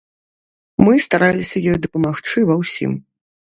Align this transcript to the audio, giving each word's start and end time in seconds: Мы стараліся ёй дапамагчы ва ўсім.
Мы 0.85 0.93
стараліся 1.07 1.57
ёй 1.73 1.77
дапамагчы 1.85 2.39
ва 2.51 2.55
ўсім. 2.65 2.91